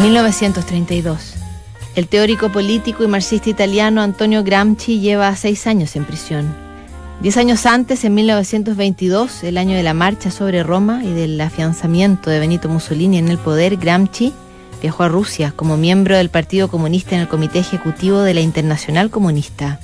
[0.00, 1.34] 1932.
[1.94, 6.54] El teórico político y marxista italiano Antonio Gramsci lleva seis años en prisión.
[7.20, 12.30] Diez años antes, en 1922, el año de la marcha sobre Roma y del afianzamiento
[12.30, 14.32] de Benito Mussolini en el poder, Gramsci
[14.80, 19.10] viajó a Rusia como miembro del Partido Comunista en el Comité Ejecutivo de la Internacional
[19.10, 19.80] Comunista.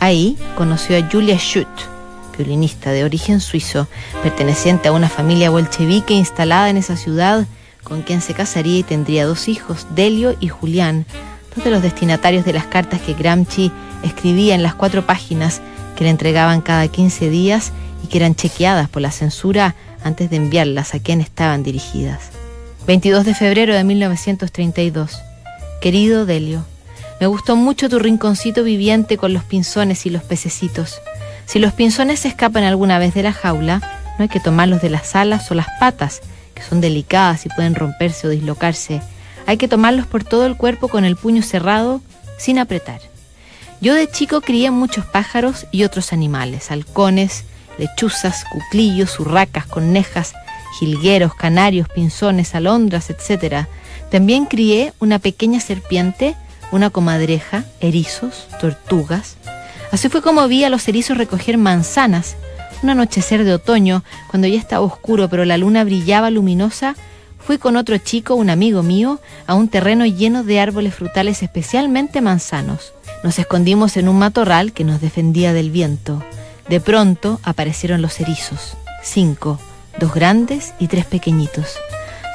[0.00, 1.68] Ahí conoció a Julia Schutt,
[2.36, 3.86] violinista de origen suizo,
[4.24, 7.46] perteneciente a una familia bolchevique instalada en esa ciudad,
[7.82, 11.06] con quien se casaría y tendría dos hijos, Delio y Julián,
[11.54, 13.70] dos de los destinatarios de las cartas que Gramsci
[14.02, 15.60] escribía en las cuatro páginas
[15.96, 17.72] que le entregaban cada 15 días
[18.04, 22.30] y que eran chequeadas por la censura antes de enviarlas a quien estaban dirigidas.
[22.86, 25.18] 22 de febrero de 1932.
[25.80, 26.64] Querido Delio,
[27.20, 31.00] me gustó mucho tu rinconcito viviente con los pinzones y los pececitos.
[31.46, 33.78] Si los pinzones se escapan alguna vez de la jaula,
[34.18, 36.20] no hay que tomarlos de las alas o las patas,
[36.68, 39.00] son delicadas y pueden romperse o dislocarse.
[39.46, 42.00] Hay que tomarlos por todo el cuerpo con el puño cerrado,
[42.38, 43.00] sin apretar.
[43.80, 47.44] Yo de chico crié muchos pájaros y otros animales, halcones,
[47.78, 50.34] lechuzas, cuclillos, urracas, connejas,
[50.78, 53.66] jilgueros, canarios, pinzones, alondras, etc.
[54.10, 56.36] También crié una pequeña serpiente,
[56.70, 59.36] una comadreja, erizos, tortugas.
[59.90, 62.36] Así fue como vi a los erizos recoger manzanas.
[62.82, 66.96] Un anochecer de otoño, cuando ya estaba oscuro pero la luna brillaba luminosa,
[67.38, 72.20] fui con otro chico, un amigo mío, a un terreno lleno de árboles frutales, especialmente
[72.20, 72.92] manzanos.
[73.22, 76.22] Nos escondimos en un matorral que nos defendía del viento.
[76.68, 79.60] De pronto aparecieron los erizos, cinco,
[79.98, 81.76] dos grandes y tres pequeñitos.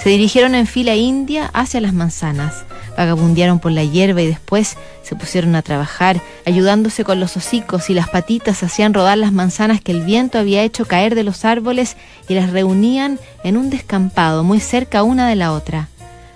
[0.03, 2.65] Se dirigieron en fila india hacia las manzanas,
[2.97, 7.93] vagabundearon por la hierba y después se pusieron a trabajar, ayudándose con los hocicos y
[7.93, 11.95] las patitas hacían rodar las manzanas que el viento había hecho caer de los árboles
[12.27, 15.87] y las reunían en un descampado muy cerca una de la otra.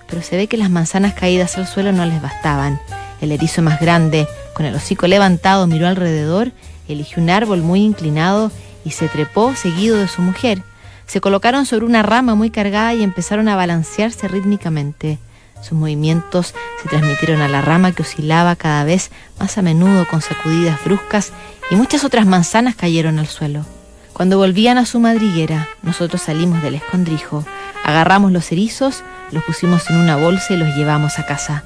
[0.08, 2.80] Pero se ve que las manzanas caídas al suelo no les bastaban.
[3.20, 6.52] El erizo más grande, con el hocico levantado, miró alrededor,
[6.88, 8.52] eligió un árbol muy inclinado
[8.84, 10.62] y se trepó seguido de su mujer.
[11.06, 15.18] Se colocaron sobre una rama muy cargada y empezaron a balancearse rítmicamente.
[15.62, 20.20] Sus movimientos se transmitieron a la rama que oscilaba cada vez más a menudo con
[20.20, 21.32] sacudidas bruscas
[21.70, 23.64] y muchas otras manzanas cayeron al suelo.
[24.12, 27.44] Cuando volvían a su madriguera, nosotros salimos del escondrijo,
[27.84, 31.64] agarramos los erizos, los pusimos en una bolsa y los llevamos a casa.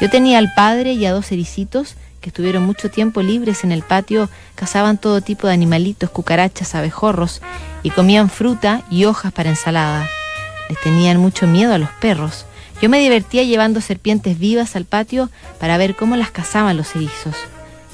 [0.00, 3.82] Yo tenía al padre y a dos ericitos que estuvieron mucho tiempo libres en el
[3.82, 7.40] patio, cazaban todo tipo de animalitos, cucarachas, abejorros,
[7.82, 10.08] y comían fruta y hojas para ensalada.
[10.68, 12.44] Les tenían mucho miedo a los perros.
[12.80, 17.34] Yo me divertía llevando serpientes vivas al patio para ver cómo las cazaban los erizos.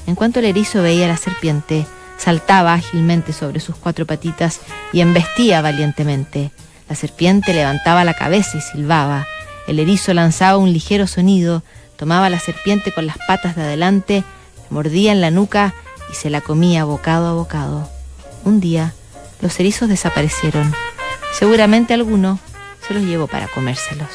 [0.05, 1.87] En cuanto el erizo veía a la serpiente,
[2.17, 4.59] saltaba ágilmente sobre sus cuatro patitas
[4.93, 6.51] y embestía valientemente.
[6.87, 9.25] La serpiente levantaba la cabeza y silbaba.
[9.67, 11.63] El erizo lanzaba un ligero sonido,
[11.97, 14.23] tomaba la serpiente con las patas de adelante,
[14.69, 15.73] mordía en la nuca
[16.11, 17.89] y se la comía bocado a bocado.
[18.43, 18.93] Un día,
[19.41, 20.71] los erizos desaparecieron.
[21.33, 22.37] Seguramente alguno
[22.87, 24.09] se los llevó para comérselos.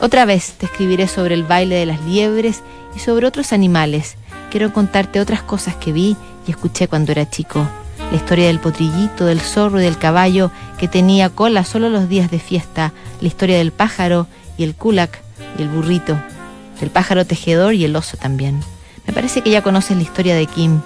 [0.00, 2.62] Otra vez te escribiré sobre el baile de las liebres
[2.96, 4.16] y sobre otros animales.
[4.50, 6.16] Quiero contarte otras cosas que vi
[6.46, 7.68] y escuché cuando era chico.
[8.10, 12.30] La historia del potrillito, del zorro y del caballo que tenía cola solo los días
[12.30, 12.92] de fiesta.
[13.20, 15.20] La historia del pájaro y el kulak
[15.58, 16.18] y el burrito
[16.84, 18.60] el pájaro tejedor y el oso también.
[19.06, 20.80] Me parece que ya conoces la historia de Kim.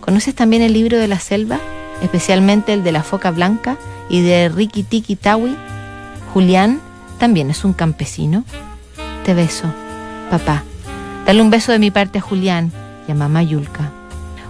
[0.00, 1.60] ¿Conoces también el libro de la selva?
[2.02, 3.76] Especialmente el de la foca blanca
[4.08, 5.56] y de Riki Tiki Tawi.
[6.32, 6.80] Julián
[7.18, 8.44] también es un campesino.
[9.24, 9.64] Te beso,
[10.30, 10.64] papá.
[11.26, 12.72] Dale un beso de mi parte a Julián
[13.06, 13.90] y a mamá Yulka.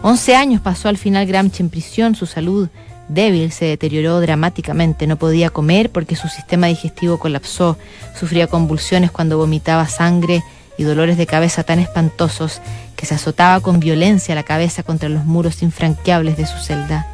[0.02, 2.68] Once años pasó al final Gramsci en prisión, su salud
[3.08, 7.78] débil se deterioró dramáticamente, no podía comer porque su sistema digestivo colapsó,
[8.18, 10.42] sufría convulsiones cuando vomitaba sangre
[10.76, 12.60] y dolores de cabeza tan espantosos
[12.94, 17.06] que se azotaba con violencia la cabeza contra los muros infranqueables de su celda.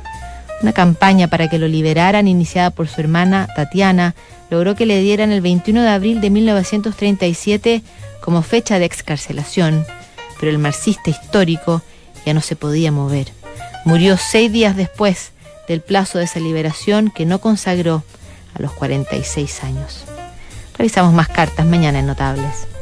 [0.65, 4.15] Una campaña para que lo liberaran, iniciada por su hermana Tatiana,
[4.49, 7.83] logró que le dieran el 21 de abril de 1937
[8.23, 9.85] como fecha de excarcelación,
[10.41, 11.83] pero el marxista histórico
[12.25, 13.31] ya no se podía mover.
[13.85, 15.33] Murió seis días después
[15.69, 18.03] del plazo de esa liberación que no consagró
[18.55, 20.07] a los 46 años.
[20.79, 22.74] Revisamos más cartas mañana en Notables.